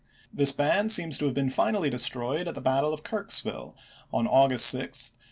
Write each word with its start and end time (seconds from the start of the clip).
This 0.33 0.51
band 0.51 0.91
seems 0.91 1.19
to 1.19 1.25
have 1.25 1.35
been 1.35 1.51
finally 1.51 1.91
de 1.91 1.97
ch. 1.97 2.01
xviil 2.01 2.09
stroyed 2.09 2.47
at 2.47 2.55
the 2.55 2.59
battle 2.59 2.91
of 2.91 3.03
Earksville, 3.03 3.75
on 4.11 4.25
August 4.25 4.65
6, 4.65 4.73
1862. 4.73 5.19